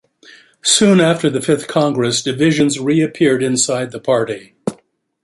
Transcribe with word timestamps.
Soon 0.63 0.99
after 0.99 1.29
the 1.29 1.43
fifth 1.43 1.67
congress, 1.67 2.23
divisions 2.23 2.79
reappeared 2.79 3.43
inside 3.43 3.91
the 3.91 3.99
party. 3.99 4.55